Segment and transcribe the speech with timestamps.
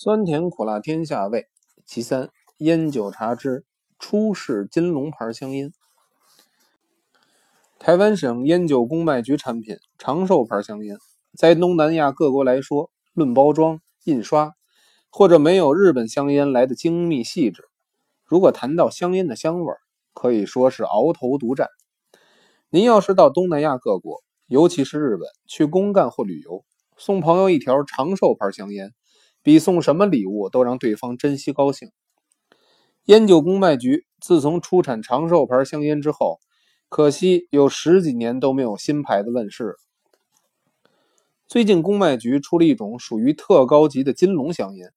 [0.00, 1.48] 酸甜苦辣天下味，
[1.84, 3.64] 其三烟酒茶之
[3.98, 5.72] 初世金龙牌香烟。
[7.80, 10.98] 台湾省烟酒公卖局产品长寿牌香烟，
[11.36, 14.54] 在东南亚各国来说，论包装、印刷，
[15.10, 17.64] 或者没有日本香烟来的精密细致。
[18.24, 19.74] 如果谈到香烟的香味，
[20.14, 21.70] 可以说是鳌头独占。
[22.70, 26.64] 您要是到东南亚各国，尤其是日本，去公干或旅游，
[26.96, 28.94] 送朋友一条长寿牌香烟。
[29.48, 31.90] 比送什么礼物都让对方珍惜高兴。
[33.06, 36.38] 烟酒公卖局自从出产长寿牌香烟之后，
[36.90, 39.76] 可惜有十几年都没有新牌子问世。
[41.46, 44.92] 最近公卖局出了一种属于特高级的金龙香烟，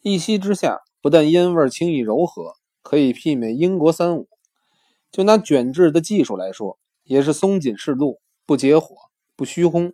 [0.00, 4.30] 一吸之下，不但烟味轻易柔和，可以媲美英国三五。
[5.12, 8.96] 就拿卷制的技术来说，也是松紧适度，不结火，
[9.36, 9.92] 不虚烘。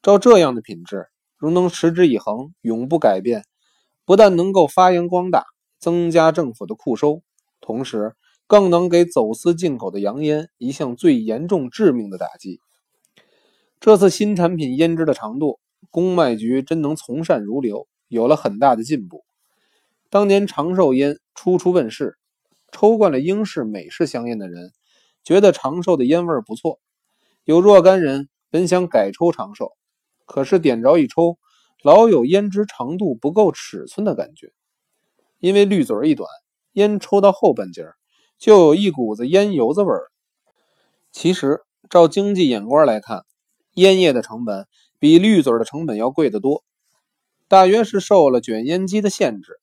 [0.00, 1.08] 照这样的品质。
[1.40, 3.46] 如能持之以恒，永不改变，
[4.04, 5.46] 不但能够发扬光大，
[5.78, 7.22] 增加政府的库收，
[7.62, 8.14] 同时
[8.46, 12.60] 更能给走私进口的洋烟一项最严重致命的打击。
[13.80, 15.58] 这次新产品烟支的长度，
[15.90, 19.24] 公卖局真能从善如流，有了很大的进步。
[20.10, 22.18] 当年长寿烟初初问世，
[22.70, 24.72] 抽惯了英式、美式香烟的人，
[25.24, 26.80] 觉得长寿的烟味不错，
[27.44, 29.72] 有若干人本想改抽长寿。
[30.30, 31.38] 可是点着一抽，
[31.82, 34.52] 老有烟支长度不够尺寸的感觉，
[35.40, 36.30] 因为滤嘴一短，
[36.74, 37.84] 烟抽到后半截
[38.38, 40.12] 就有一股子烟油子味儿。
[41.10, 43.24] 其实照经济眼光来看，
[43.74, 44.68] 烟叶的成本
[45.00, 46.62] 比滤嘴的成本要贵得多，
[47.48, 49.58] 大约是受了卷烟机的限制。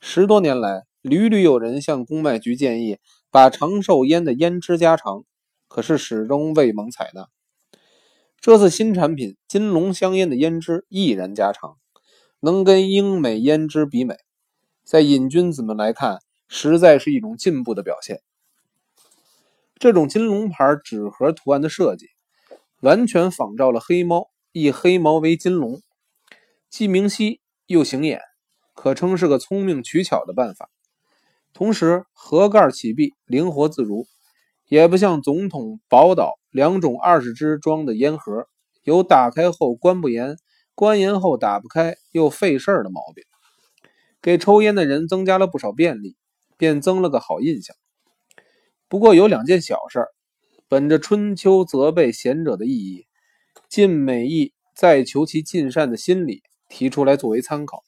[0.00, 2.96] 十多年来，屡屡有人向公卖局建议
[3.30, 5.24] 把长寿烟的烟支加长，
[5.68, 7.28] 可是始终未蒙采纳。
[8.40, 11.76] 这次新产品金龙香烟的烟支毅然加长，
[12.38, 14.16] 能跟英美烟支比美，
[14.84, 18.22] 在瘾君子们来看，实在是一种进步的表现。
[19.80, 22.06] 这种金龙牌纸盒图案的设计，
[22.80, 25.82] 完全仿照了黑猫，以黑猫为金龙，
[26.70, 28.20] 既明晰又显眼，
[28.72, 30.70] 可称是个聪明取巧的办法。
[31.52, 34.06] 同时，盒盖启闭灵活自如。
[34.68, 38.48] 也不像总统宝岛两种二十支装的烟盒，
[38.82, 40.36] 有打开后关不严、
[40.74, 43.24] 关严后打不开又费事儿的毛病，
[44.22, 46.16] 给抽烟的人增加了不少便利，
[46.56, 47.76] 便增了个好印象。
[48.88, 50.06] 不过有两件小事，
[50.68, 53.06] 本着春秋责备贤者的意义，
[53.68, 57.84] 尽美意再求其尽善的心理，提出来作为参考。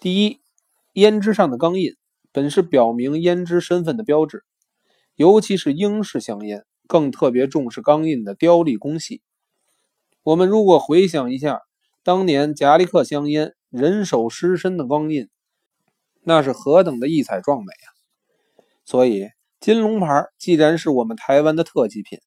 [0.00, 0.40] 第一，
[0.94, 1.94] 胭脂上的钢印
[2.32, 4.44] 本是表明胭脂身份的标志。
[5.16, 9.22] 尤其是英式香烟，更特别重视钢印的雕立工细。
[10.22, 11.62] 我们如果回想一下
[12.02, 15.28] 当年夹利克香烟人手狮身的钢印，
[16.22, 17.86] 那是何等的异彩壮美啊！
[18.84, 19.28] 所以
[19.60, 22.18] 金龙牌既然是我们台湾的特级品，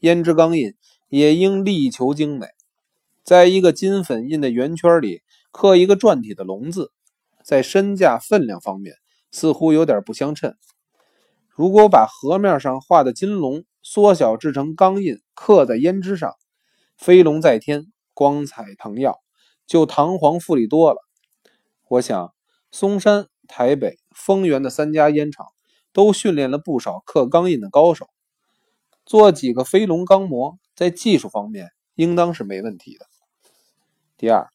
[0.00, 0.74] 胭脂钢印
[1.08, 2.46] 也应力求精美。
[3.24, 6.92] 在一个金粉印的圆圈里刻一个篆体的龙字，
[7.44, 8.94] 在身价分量方面
[9.30, 10.54] 似乎有点不相称。
[11.48, 16.34] 如果把盒面上画的金龙缩小制成钢印，刻在胭脂上，
[16.98, 19.18] 飞龙在天，光彩腾耀，
[19.66, 20.98] 就堂皇富丽多了。
[21.88, 22.34] 我想，
[22.70, 25.46] 松山、台北、丰原的三家烟厂
[25.94, 28.10] 都训练了不少刻钢印的高手，
[29.06, 33.06] 做几个飞龙钢模，在技术方面应当是没问题的。
[34.18, 34.50] 第二，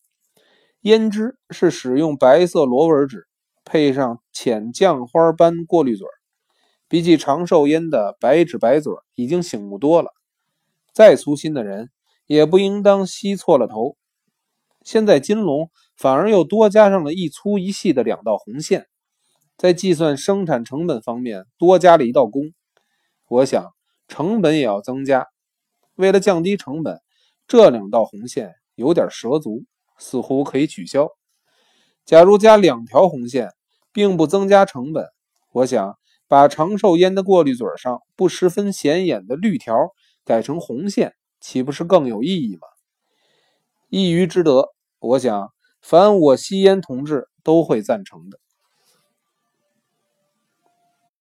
[0.84, 3.26] 胭脂是使用白色螺纹纸，
[3.66, 6.14] 配上浅酱花斑过滤嘴儿。
[6.94, 10.14] 比起长寿烟的白纸白嘴，已经醒目多了。
[10.94, 11.90] 再粗心的人
[12.28, 13.98] 也不应当吸错了头。
[14.84, 18.86] 现在金龙反而又多加上了一粗一细的两道红线，
[19.58, 22.54] 在计算生产成本方面多加了一道工。
[23.28, 23.74] 我想
[24.08, 25.26] 成本也要增加。
[25.96, 27.02] 为了降低成本，
[27.48, 29.64] 这两道红线有点蛇足，
[29.98, 31.10] 似乎可以取消。
[32.06, 33.50] 假如加两条红线，
[33.92, 35.08] 并不增加成本，
[35.54, 35.98] 我想。
[36.28, 39.76] 把长寿烟的过滤嘴上不十分显眼的绿条
[40.26, 42.68] 改成红线，岂不是更有意义吗？
[43.90, 48.40] 一鱼之得，我想凡我吸烟同志都会赞成的。